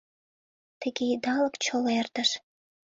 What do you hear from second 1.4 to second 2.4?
чоло эртыш.